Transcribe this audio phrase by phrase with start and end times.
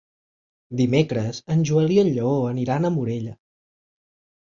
[0.79, 3.39] Dimecres en Joel i en Lleó aniran a Morella.